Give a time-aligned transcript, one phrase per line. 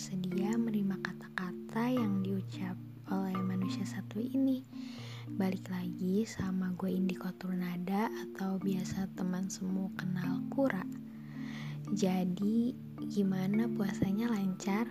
[0.00, 2.72] sudah siap sedia menerima kata-kata yang diucap
[3.12, 4.64] oleh manusia satu ini.
[5.28, 10.80] Balik lagi sama gue Indiko Turnada atau biasa teman semua kenal Kura.
[11.92, 12.72] Jadi
[13.12, 14.88] gimana puasanya lancar?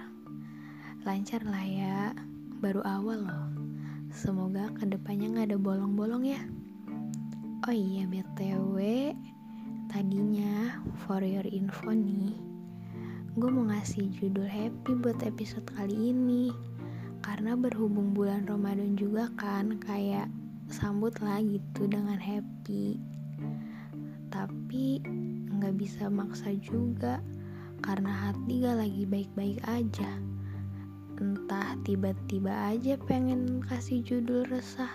[1.02, 2.14] Lancar lah ya,
[2.62, 3.50] baru awal loh.
[4.14, 6.42] Semoga ke depannya gak ada bolong-bolong ya.
[7.66, 8.78] Oh iya BTW,
[9.90, 12.49] tadinya for your info nih,
[13.40, 16.52] gue mau ngasih judul happy buat episode kali ini.
[17.24, 20.28] Karena berhubung bulan Ramadan juga kan kayak
[20.68, 23.00] sambut lah gitu dengan happy.
[24.28, 25.00] Tapi
[25.56, 27.24] nggak bisa maksa juga
[27.80, 30.12] karena hati gak lagi baik-baik aja.
[31.16, 34.92] Entah tiba-tiba aja pengen kasih judul resah.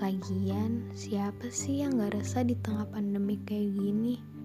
[0.00, 4.37] Lagian siapa sih yang gak resah di tengah pandemi kayak gini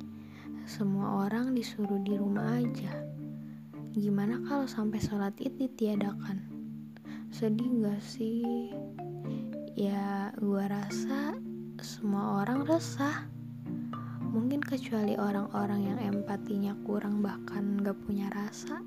[0.64, 3.03] semua orang disuruh di rumah aja.
[3.92, 6.39] Gimana kalau sampai sholat id ditiadakan?
[7.36, 8.72] Sedih gak sih?
[9.75, 11.36] Ya, gua rasa
[11.83, 13.28] semua orang resah.
[14.33, 18.80] Mungkin kecuali orang-orang yang empatinya kurang bahkan gak punya rasa.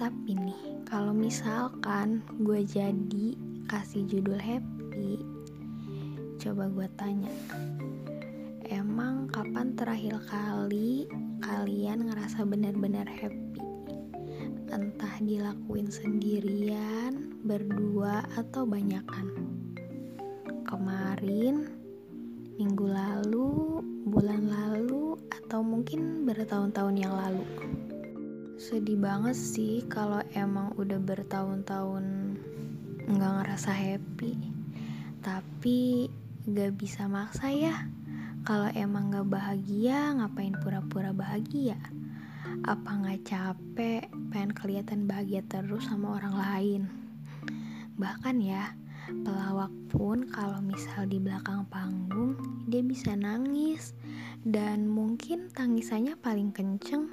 [0.00, 3.36] Tapi nih, kalau misalkan gue jadi
[3.68, 5.20] kasih judul happy,
[6.36, 7.32] coba gue tanya,
[8.66, 11.06] Emang kapan terakhir kali
[11.38, 13.62] kalian ngerasa benar-benar happy?
[14.66, 19.30] Entah dilakuin sendirian, berdua, atau banyakan.
[20.66, 21.70] Kemarin,
[22.58, 27.46] minggu lalu, bulan lalu, atau mungkin bertahun-tahun yang lalu.
[28.58, 32.34] Sedih banget sih kalau emang udah bertahun-tahun
[33.14, 34.34] nggak ngerasa happy.
[35.22, 36.10] Tapi
[36.50, 37.95] gak bisa maksa ya
[38.46, 41.74] kalau emang gak bahagia, ngapain pura-pura bahagia?
[42.62, 46.82] Apa gak capek, pengen kelihatan bahagia terus sama orang lain?
[47.98, 48.70] Bahkan ya,
[49.26, 52.38] pelawak pun kalau misal di belakang panggung,
[52.70, 53.98] dia bisa nangis.
[54.46, 57.10] Dan mungkin tangisannya paling kenceng.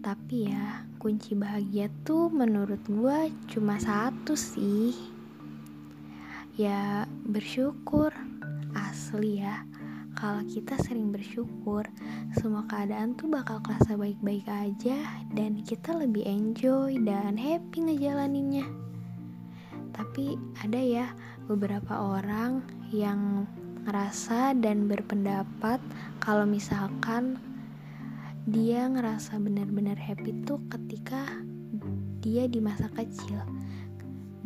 [0.00, 4.96] Tapi ya, kunci bahagia tuh menurut gue cuma satu sih.
[6.56, 8.08] Ya, bersyukur.
[8.72, 9.68] Asli ya
[10.22, 11.82] kalau kita sering bersyukur,
[12.38, 18.62] semua keadaan tuh bakal kerasa baik-baik aja dan kita lebih enjoy dan happy ngejalaninnya.
[19.90, 21.10] Tapi ada ya
[21.50, 22.62] beberapa orang
[22.94, 23.50] yang
[23.82, 25.82] ngerasa dan berpendapat
[26.22, 27.42] kalau misalkan
[28.46, 31.26] dia ngerasa benar-benar happy tuh ketika
[32.22, 33.42] dia di masa kecil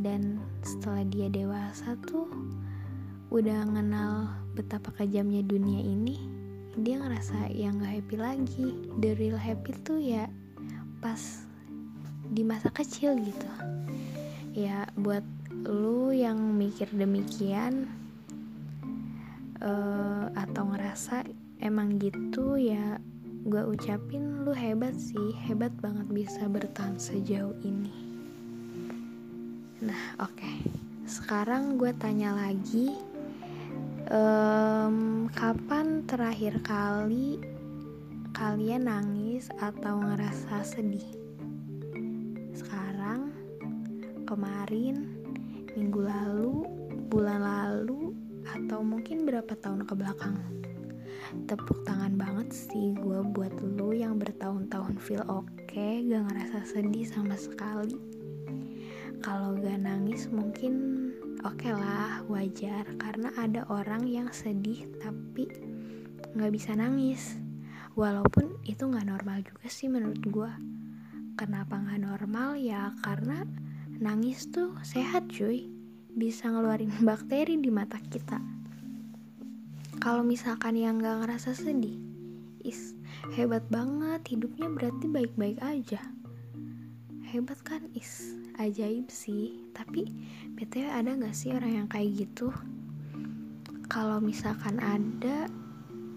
[0.00, 2.32] dan setelah dia dewasa tuh
[3.28, 6.16] udah ngenal betapa kejamnya dunia ini
[6.76, 8.66] dia ngerasa yang gak happy lagi.
[9.00, 10.28] The real happy tuh ya
[11.00, 11.20] pas
[12.28, 13.48] di masa kecil gitu.
[14.52, 15.24] Ya buat
[15.64, 17.88] lu yang mikir demikian
[19.64, 21.24] uh, atau ngerasa
[21.64, 23.00] emang gitu ya
[23.48, 25.32] gue ucapin lu hebat sih.
[25.48, 27.92] Hebat banget bisa bertahan sejauh ini.
[29.80, 30.36] Nah oke.
[30.36, 30.56] Okay.
[31.06, 32.90] sekarang gue tanya lagi
[34.10, 37.42] um, kapan terakhir kali
[38.36, 41.06] kalian nangis atau ngerasa sedih?
[42.52, 43.32] Sekarang,
[44.28, 45.08] kemarin,
[45.74, 46.68] minggu lalu,
[47.08, 48.12] bulan lalu,
[48.46, 50.36] atau mungkin berapa tahun ke belakang?
[51.50, 57.08] Tepuk tangan banget sih gue buat lo yang bertahun-tahun feel oke, okay, gak ngerasa sedih
[57.08, 57.98] sama sekali.
[59.24, 61.05] Kalau gak nangis mungkin
[61.46, 65.46] Oke okay lah, wajar karena ada orang yang sedih tapi
[66.34, 67.38] nggak bisa nangis.
[67.94, 70.52] Walaupun itu nggak normal juga sih menurut gue.
[71.38, 72.90] Kenapa nggak normal ya?
[72.98, 73.46] Karena
[74.02, 75.70] nangis tuh sehat cuy,
[76.18, 78.42] bisa ngeluarin bakteri di mata kita.
[80.02, 81.94] Kalau misalkan yang nggak ngerasa sedih,
[82.66, 82.98] is
[83.38, 86.02] hebat banget hidupnya berarti baik-baik aja.
[87.26, 87.82] Hebat kan?
[87.90, 89.66] Is ajaib sih.
[89.74, 90.06] Tapi
[90.54, 92.54] btw ada gak sih orang yang kayak gitu?
[93.90, 95.50] Kalau misalkan ada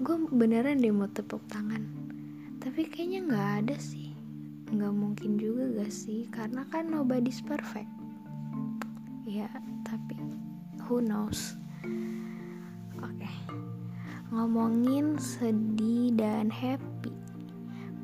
[0.06, 1.82] gue beneran deh mau tepuk tangan.
[2.62, 4.14] Tapi kayaknya nggak ada sih.
[4.70, 6.30] Nggak mungkin juga gak sih?
[6.30, 7.90] Karena kan nobody's perfect.
[9.26, 9.50] Ya
[9.82, 10.14] tapi
[10.86, 11.58] who knows?
[13.02, 13.18] Oke.
[13.18, 13.36] Okay.
[14.30, 17.10] ngomongin sedih dan happy.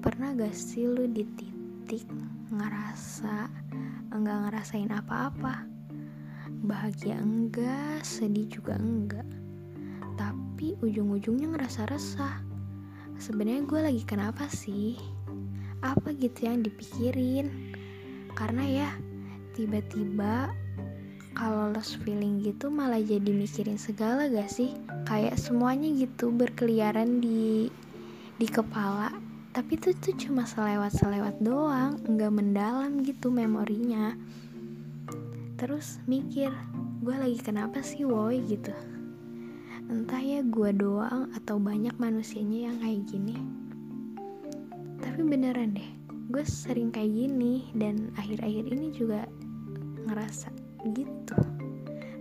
[0.02, 1.22] Pernah gak sih lu di
[1.96, 2.12] titik
[2.52, 3.48] ngerasa
[4.12, 5.64] enggak ngerasain apa-apa.
[6.68, 9.24] Bahagia enggak sedih juga enggak.
[10.20, 12.44] Tapi ujung-ujungnya ngerasa resah.
[13.16, 15.00] Sebenarnya gue lagi kenapa sih?
[15.80, 17.72] Apa gitu yang dipikirin?
[18.36, 18.90] Karena ya
[19.56, 20.52] tiba-tiba
[21.32, 24.76] kalau lost feeling gitu malah jadi mikirin segala gak sih?
[25.08, 27.72] Kayak semuanya gitu berkeliaran di
[28.36, 29.16] di kepala
[29.56, 34.12] tapi itu tuh cuma selewat-selewat doang nggak mendalam gitu memorinya.
[35.56, 36.52] Terus mikir
[37.00, 38.44] gue lagi kenapa sih woi?
[38.44, 38.76] gitu.
[39.88, 43.36] Entah ya gue doang atau banyak manusianya yang kayak gini.
[45.00, 45.90] Tapi beneran deh
[46.36, 49.24] gue sering kayak gini dan akhir-akhir ini juga
[50.04, 50.52] ngerasa
[50.92, 51.40] gitu.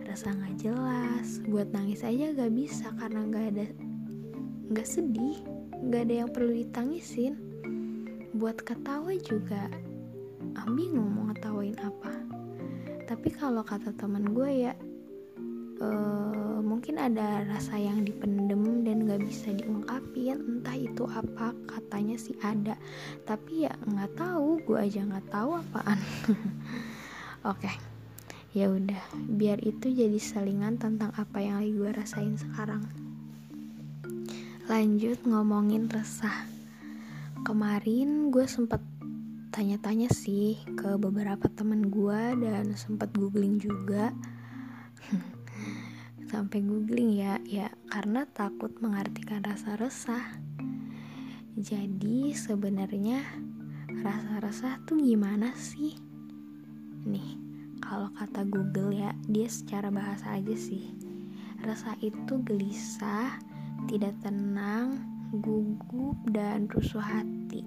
[0.07, 3.67] Rasa nggak jelas buat nangis aja gak bisa karena nggak ada
[4.71, 7.35] nggak sedih nggak ada yang perlu ditangisin.
[8.35, 9.71] Buat ketawa juga
[10.59, 12.13] ah, bingung mau ngetawain apa.
[13.05, 14.73] Tapi kalau kata teman gue ya
[15.85, 20.41] uh, mungkin ada rasa yang dipendem dan gak bisa diungkapin.
[20.41, 22.79] Entah itu apa katanya sih ada.
[23.29, 25.99] Tapi ya nggak tahu gue aja nggak tahu apaan.
[27.45, 27.77] Oke okay.
[28.57, 29.05] ya udah.
[29.37, 33.04] Biar itu jadi selingan tentang apa yang lagi gue rasain sekarang
[34.65, 36.49] lanjut ngomongin resah.
[37.45, 38.81] Kemarin gue sempet
[39.53, 44.17] tanya-tanya sih ke beberapa temen gue dan sempet googling juga.
[46.33, 50.33] Sampai googling ya ya karena takut mengartikan rasa resah.
[51.61, 53.21] Jadi sebenarnya
[54.01, 55.93] rasa resah tuh gimana sih?
[57.05, 57.37] Nih
[57.85, 60.89] kalau kata Google ya dia secara bahasa aja sih.
[61.61, 63.54] Rasa itu gelisah
[63.89, 65.01] tidak tenang
[65.31, 67.65] gugup dan rusuh hati.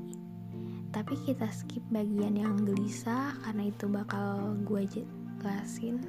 [0.96, 6.00] Tapi kita skip bagian yang gelisah karena itu bakal gue jelasin.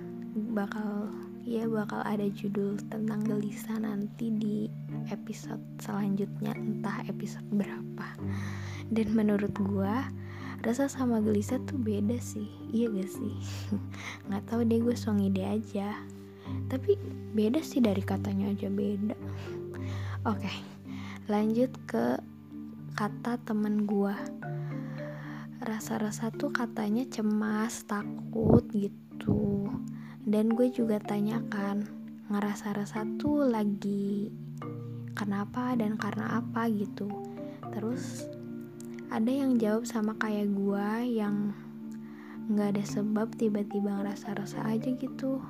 [0.55, 1.11] Bakal
[1.49, 4.69] ya bakal ada judul tentang gelisah nanti di
[5.09, 8.09] episode selanjutnya entah episode berapa.
[8.89, 10.09] Dan menurut gua
[10.63, 12.49] rasa sama gelisah tuh beda sih.
[12.73, 13.35] Iya gak sih?
[14.31, 15.95] Nggak tahu deh gue song ide aja
[16.69, 16.99] tapi
[17.33, 19.17] beda sih dari katanya aja beda.
[20.27, 20.51] Oke
[21.29, 22.17] lanjut ke
[22.97, 24.17] kata temen gua.
[25.61, 29.69] Rasa-rasa tuh katanya cemas takut gitu.
[30.25, 31.85] Dan gue juga tanyakan
[32.33, 34.33] ngerasa-rasa tuh lagi
[35.13, 37.09] kenapa dan karena apa gitu.
[37.77, 38.25] Terus
[39.13, 40.89] ada yang jawab sama kayak gue
[41.21, 41.53] yang
[42.49, 45.45] nggak ada sebab tiba-tiba ngerasa-rasa aja gitu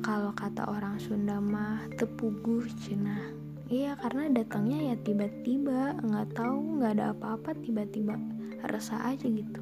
[0.00, 3.32] kalau kata orang Sunda mah tepuguh cina.
[3.68, 5.96] Iya karena datangnya ya tiba-tiba.
[6.00, 8.16] Nggak tahu nggak ada apa-apa tiba-tiba
[8.68, 9.60] rasa aja gitu.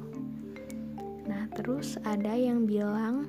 [1.27, 3.27] Nah terus ada yang bilang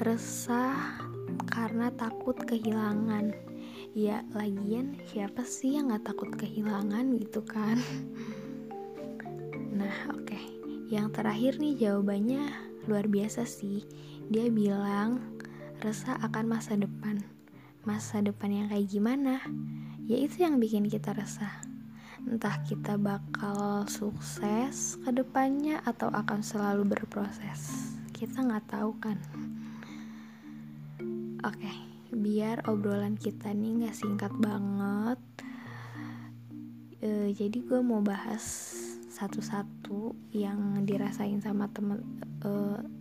[0.00, 1.00] resah
[1.48, 3.32] karena takut kehilangan.
[3.96, 7.80] Ya lagian siapa sih yang gak takut kehilangan gitu kan?
[9.72, 10.28] Nah oke.
[10.28, 10.44] Okay.
[10.86, 12.46] yang terakhir nih jawabannya
[12.86, 13.82] luar biasa sih
[14.26, 15.22] dia bilang
[15.78, 17.22] resah akan masa depan.
[17.86, 19.38] Masa depan yang kayak gimana?
[20.10, 21.62] Ya itu yang bikin kita resah.
[22.26, 27.94] Entah kita bakal sukses ke depannya atau akan selalu berproses.
[28.10, 29.18] Kita nggak tahu kan.
[31.46, 31.76] Oke, okay,
[32.10, 35.22] biar obrolan kita nih nggak singkat banget.
[36.98, 38.74] E, jadi gue mau bahas
[39.16, 42.04] satu-satu yang dirasain sama temen,
[42.44, 42.50] e,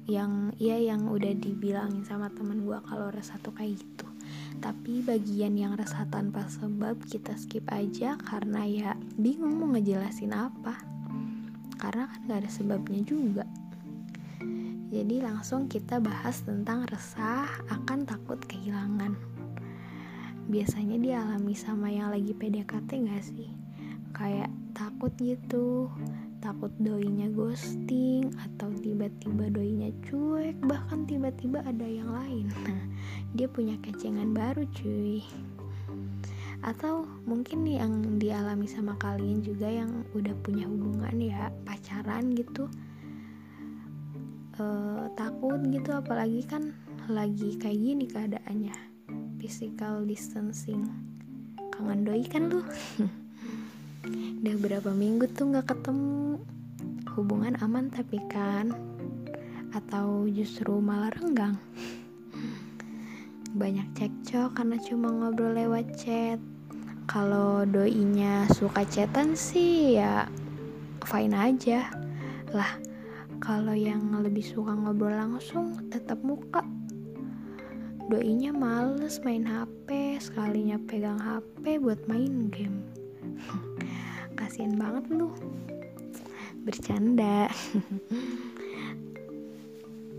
[0.08, 4.08] yang ya yang udah dibilangin sama temen gue kalau rasa tuh kayak gitu.
[4.64, 10.80] Tapi bagian yang rasa tanpa sebab kita skip aja karena ya bingung mau ngejelasin apa.
[11.76, 13.44] Karena kan gak ada sebabnya juga.
[14.96, 19.20] Jadi langsung kita bahas tentang resah akan takut kehilangan.
[20.48, 23.52] Biasanya dialami sama yang lagi PDKT gak sih?
[24.16, 25.88] Kayak takut gitu,
[26.44, 32.52] takut doinya ghosting atau tiba-tiba doinya cuek, bahkan tiba-tiba ada yang lain.
[32.68, 32.84] Nah,
[33.32, 35.24] dia punya kecengan baru cuy.
[36.60, 42.68] Atau mungkin yang dialami sama kalian juga yang udah punya hubungan ya, pacaran gitu.
[44.56, 46.76] Uh, takut gitu apalagi kan
[47.08, 48.76] lagi kayak gini keadaannya.
[49.40, 50.84] Physical distancing.
[51.72, 52.64] Kangen doi kan lu
[54.46, 56.38] udah berapa minggu tuh nggak ketemu.
[57.18, 58.78] Hubungan aman tapi kan?
[59.74, 61.58] Atau justru malah renggang?
[63.58, 66.38] Banyak cekcok karena cuma ngobrol lewat chat.
[67.10, 70.30] Kalau doinya suka chatan sih ya
[71.10, 71.90] fine aja.
[72.54, 72.78] Lah
[73.42, 76.62] kalau yang lebih suka ngobrol langsung tetap muka.
[78.14, 82.86] Doinya males main HP sekalinya pegang HP buat main game
[84.46, 85.34] kasihan banget lu.
[86.62, 87.50] Bercanda.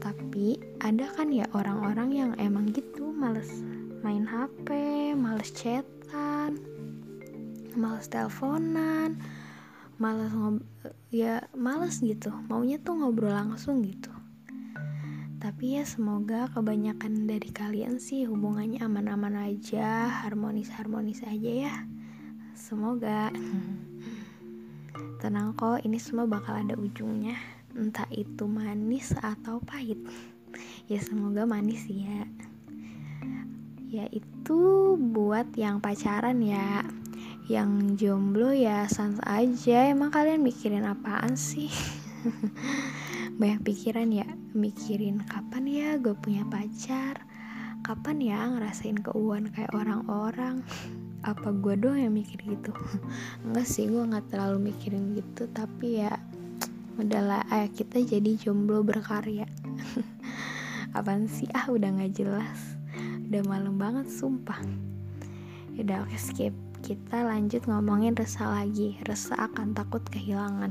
[0.04, 3.62] Tapi ada kan ya orang-orang yang emang gitu males
[4.04, 4.70] main HP
[5.18, 6.62] males chatan
[7.74, 9.18] males teleponan
[9.96, 10.32] males
[11.10, 12.30] ya males gitu.
[12.50, 14.12] Maunya tuh ngobrol langsung gitu.
[15.40, 21.74] Tapi ya semoga kebanyakan dari kalian sih hubungannya aman-aman aja harmonis-harmonis aja ya.
[22.56, 23.30] Semoga
[25.26, 27.34] tenang kok ini semua bakal ada ujungnya.
[27.74, 29.98] Entah itu manis atau pahit.
[30.86, 32.30] Ya semoga manis ya.
[33.90, 36.86] Ya itu buat yang pacaran ya.
[37.50, 39.90] Yang jomblo ya sans aja.
[39.90, 41.74] Emang kalian mikirin apaan sih?
[43.42, 44.30] Banyak pikiran ya.
[44.54, 47.26] Mikirin kapan ya gue punya pacar?
[47.82, 50.62] Kapan ya ngerasain keuangan kayak orang-orang
[51.26, 52.70] apa gue doang yang mikir gitu?
[53.44, 55.50] Enggak sih gue nggak terlalu mikirin gitu.
[55.50, 56.14] Tapi ya
[56.96, 59.50] udahlah ayo kita jadi jomblo berkarya.
[60.96, 61.50] Apaan sih?
[61.50, 62.78] Ah udah nggak jelas.
[63.26, 64.62] Udah malam banget sumpah.
[65.74, 66.54] Udah oke skip.
[66.86, 68.94] Kita lanjut ngomongin resah lagi.
[69.02, 70.70] Resah akan takut kehilangan.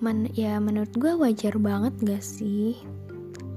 [0.00, 2.72] Men, ya menurut gue wajar banget gak sih?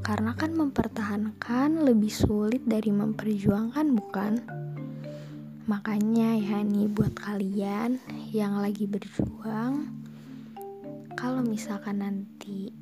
[0.03, 4.43] Karena kan mempertahankan lebih sulit dari memperjuangkan bukan
[5.63, 7.95] makanya ya nih buat kalian
[8.35, 9.87] yang lagi berjuang
[11.15, 12.75] kalau misalkan nanti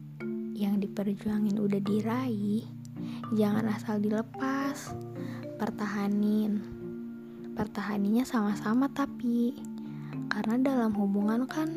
[0.58, 2.66] yang diperjuangin udah diraih
[3.38, 4.98] jangan asal dilepas
[5.62, 6.58] pertahanin.
[7.54, 9.54] Pertahaninya sama-sama tapi
[10.34, 11.70] karena dalam hubungan kan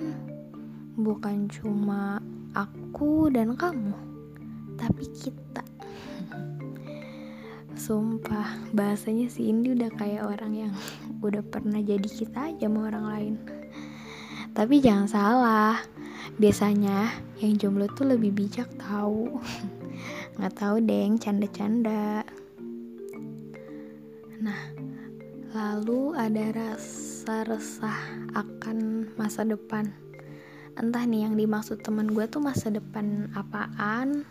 [0.97, 2.23] bukan cuma
[2.57, 3.93] aku dan kamu
[4.79, 5.61] tapi kita
[7.85, 10.73] sumpah bahasanya si Indi udah kayak orang yang
[11.21, 13.35] udah pernah jadi kita aja sama orang lain.
[14.57, 15.77] Tapi jangan salah
[16.41, 17.13] biasanya
[17.45, 19.37] yang jomblo tuh lebih bijak tahu.
[20.41, 22.25] Nggak tahu deng canda-canda.
[24.41, 24.61] Nah
[25.53, 28.01] lalu ada rasa resah
[28.33, 29.93] akan masa depan.
[30.81, 34.25] Entah nih yang dimaksud teman gue tuh masa depan apaan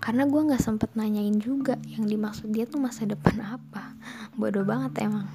[0.00, 3.92] karena gue nggak sempet nanyain juga yang dimaksud dia tuh masa depan apa.
[4.32, 5.28] Bodoh banget emang.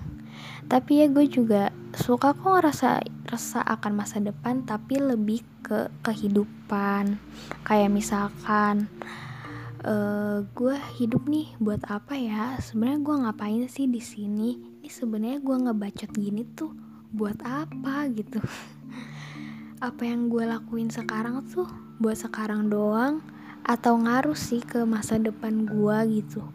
[0.65, 7.21] Tapi ya gue juga suka kok ngerasa rasa akan masa depan tapi lebih ke kehidupan.
[7.61, 8.89] Kayak misalkan
[9.85, 12.57] uh, gue hidup nih buat apa ya?
[12.57, 14.81] Sebenarnya gue ngapain sih di sini?
[14.81, 16.73] Ini sebenarnya gue ngebacot gini tuh
[17.13, 18.41] buat apa gitu?
[19.75, 21.67] Apa yang gue lakuin sekarang tuh
[21.99, 23.21] buat sekarang doang
[23.65, 26.45] atau ngaruh sih ke masa depan gue gitu.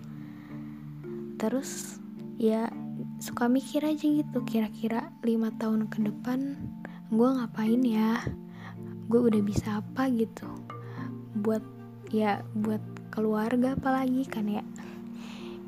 [1.42, 1.98] Terus
[2.38, 2.70] ya
[3.18, 6.54] suka mikir aja gitu kira-kira lima tahun ke depan
[7.10, 8.22] gue ngapain ya?
[9.10, 10.46] Gue udah bisa apa gitu?
[11.34, 11.66] Buat
[12.14, 14.62] ya buat keluarga apalagi kan ya?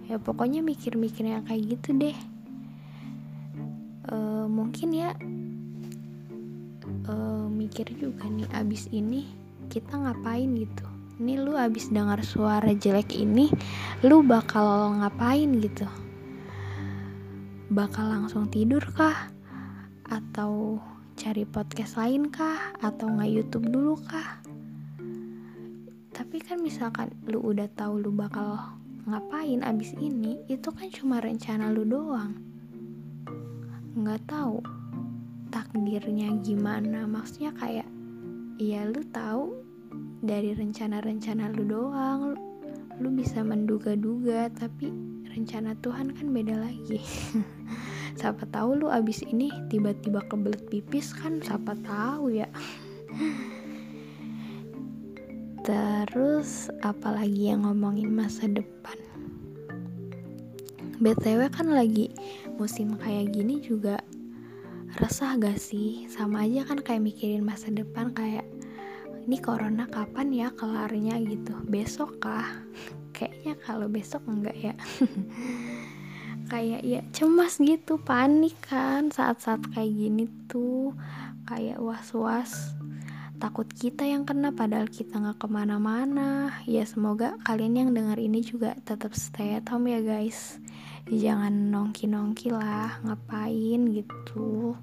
[0.07, 2.17] Ya pokoknya mikir-mikirnya kayak gitu deh.
[4.07, 5.11] E, mungkin ya
[7.11, 9.27] uh, mikir juga nih abis ini
[9.71, 13.53] kita ngapain gitu ini lu abis dengar suara jelek ini
[14.01, 15.85] lu bakal ngapain gitu?
[17.69, 19.29] Bakal langsung tidur kah?
[20.09, 20.81] Atau
[21.17, 22.73] cari podcast lain kah?
[22.81, 24.41] Atau nggak YouTube dulu kah?
[26.13, 28.61] Tapi kan misalkan lu udah tahu lu bakal
[29.09, 32.37] ngapain abis ini itu kan cuma rencana lu doang.
[33.97, 34.59] Nggak tahu
[35.49, 37.05] takdirnya gimana.
[37.07, 37.89] Maksudnya kayak
[38.61, 39.62] ya lu tahu
[40.23, 42.33] dari rencana-rencana lu doang.
[42.33, 42.39] Lu,
[43.03, 44.95] lu bisa menduga-duga tapi
[45.27, 47.03] rencana Tuhan kan beda lagi.
[48.19, 52.47] Siapa tahu lu abis ini tiba-tiba kebelet pipis kan siapa tahu ya.
[55.67, 59.01] Terus apalagi yang ngomongin masa depan?
[61.03, 62.13] BTW kan lagi
[62.61, 63.99] musim kayak gini juga
[65.01, 66.05] resah gak sih?
[66.13, 68.45] Sama aja kan kayak mikirin masa depan kayak
[69.27, 71.19] ini corona kapan ya kelarnya?
[71.23, 71.55] Gitu.
[71.67, 72.49] Besok kah?
[73.17, 74.75] Kayaknya kalau besok enggak ya.
[76.51, 80.93] Kayak ya cemas gitu panik kan saat-saat kayak gini tuh.
[81.49, 82.77] Kayak was-was
[83.43, 86.55] takut kita yang kena padahal kita nggak ke mana-mana.
[86.63, 90.63] Ya semoga kalian yang dengar ini juga tetap stay at home ya guys.
[91.11, 94.79] Jangan nongki-nongki lah ngapain gitu.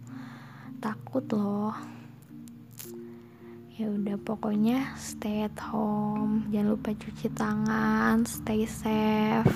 [0.83, 1.98] Takut loh
[3.79, 6.43] ya udah pokoknya stay at home.
[6.51, 9.55] Jangan lupa cuci tangan stay safe.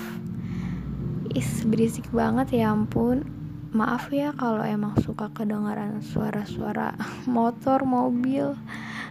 [1.36, 3.28] Is berisik banget ya ampun.
[3.76, 6.96] Maaf ya kalau emang suka kedengaran suara-suara
[7.36, 8.56] motor mobil.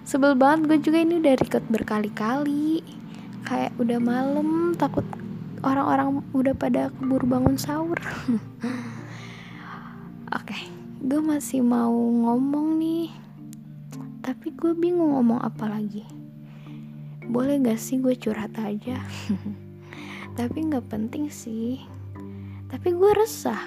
[0.01, 2.82] Sebel banget gue juga ini udah record berkali-kali.
[3.46, 5.05] Kayak udah malam takut
[5.62, 8.01] orang-orang udah pada keburu bangun sahur.
[10.34, 10.65] Oke okay,
[11.05, 13.13] gue masih mau ngomong nih
[14.63, 16.08] gue bingung ngomong apa lagi.
[17.27, 18.96] Boleh gak sih gue curhat aja?
[20.39, 21.84] Tapi nggak penting sih.
[22.72, 23.60] Tapi gue resah.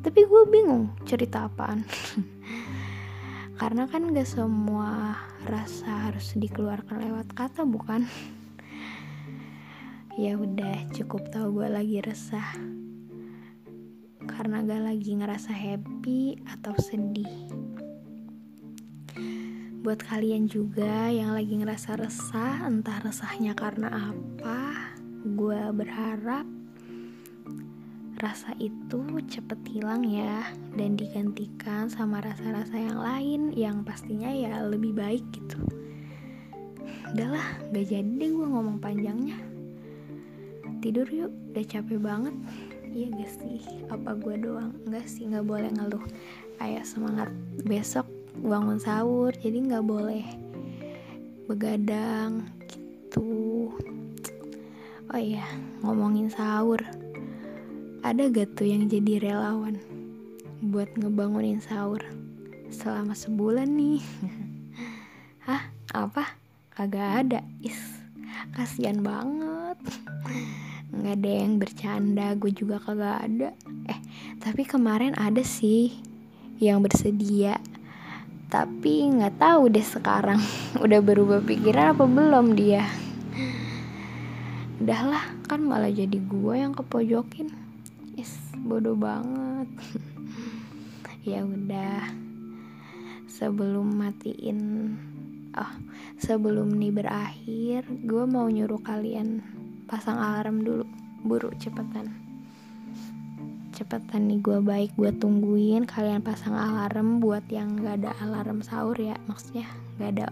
[0.00, 1.84] Tapi gue bingung cerita apaan.
[3.60, 8.08] Karena kan gak semua rasa harus dikeluarkan lewat kata bukan?
[10.16, 12.56] Ya udah cukup tahu gue lagi resah.
[14.24, 17.65] Karena gak lagi ngerasa happy atau sedih
[19.86, 24.90] buat kalian juga yang lagi ngerasa resah entah resahnya karena apa
[25.22, 26.42] gue berharap
[28.18, 28.98] rasa itu
[29.30, 30.42] cepet hilang ya
[30.74, 35.62] dan digantikan sama rasa-rasa yang lain yang pastinya ya lebih baik gitu.
[37.14, 39.38] Udahlah gak jadi deh gue ngomong panjangnya.
[40.82, 42.34] Tidur yuk udah capek banget.
[42.90, 44.74] Iya gak sih apa gue doang?
[44.82, 46.02] Enggak sih nggak boleh ngeluh.
[46.58, 47.30] Ayo semangat
[47.62, 50.24] besok bangun sahur jadi nggak boleh
[51.46, 53.72] begadang gitu
[55.08, 55.46] oh iya
[55.80, 56.82] ngomongin sahur
[58.06, 59.82] ada gak tuh yang jadi relawan
[60.62, 62.00] buat ngebangunin sahur
[62.72, 64.00] selama sebulan nih?
[65.46, 65.70] Hah?
[65.94, 66.36] Apa?
[66.72, 67.40] Kagak ada.
[67.62, 67.78] Is,
[68.52, 69.78] kasihan banget.
[70.92, 73.48] Nggak ada yang bercanda, gue juga kagak ada.
[73.88, 74.00] Eh,
[74.42, 75.94] tapi kemarin ada sih
[76.58, 77.56] yang bersedia.
[78.56, 80.40] Tapi nggak tahu deh sekarang.
[80.84, 82.88] Udah berubah pikiran apa belum dia.
[84.80, 87.52] Udahlah, kan malah jadi gue yang kepojokin.
[88.16, 89.68] Is bodoh banget.
[91.26, 92.06] Ya udah.
[93.26, 94.94] Sebelum matiin
[95.58, 95.72] oh
[96.22, 99.42] sebelum nih berakhir gue mau nyuruh kalian
[99.90, 100.86] pasang alarm dulu.
[101.26, 102.25] Buru cepetan
[103.76, 108.96] cepetan nih gue baik gue tungguin kalian pasang alarm buat yang gak ada alarm sahur
[108.96, 109.12] ya.
[109.28, 109.68] Maksudnya
[110.00, 110.26] gak ada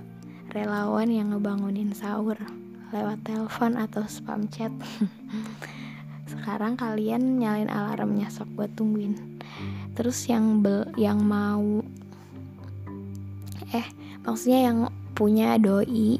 [0.56, 2.40] relawan yang ngebangunin sahur
[2.88, 4.72] lewat telepon atau spam chat.
[6.32, 9.12] Sekarang kalian nyalain alarmnya sok buat tungguin.
[9.92, 11.84] Terus yang bel yang mau
[13.76, 13.86] eh
[14.24, 14.78] maksudnya yang
[15.12, 16.16] punya doi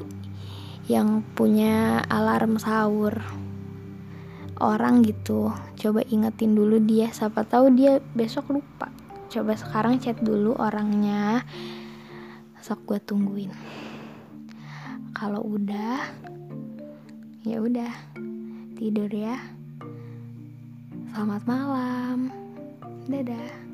[0.85, 3.17] yang punya alarm sahur
[4.59, 5.51] orang gitu.
[5.75, 8.91] Coba ingetin dulu dia siapa tahu dia besok lupa.
[9.27, 11.43] Coba sekarang chat dulu orangnya.
[12.61, 13.51] Sok gue tungguin.
[15.15, 16.05] Kalau udah
[17.45, 17.93] ya udah.
[18.75, 19.39] Tidur ya.
[21.15, 22.27] Selamat malam.
[23.07, 23.64] Dadah.